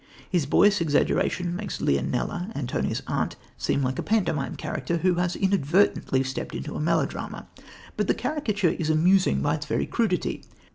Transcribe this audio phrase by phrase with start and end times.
[0.31, 6.23] His boyish exaggeration makes Leonella, Antonia's aunt, seem like a pantomime character, who has inadvertently
[6.23, 7.47] stepped into a melodrama,
[7.97, 10.41] but the caricature is amusing by its very crudity.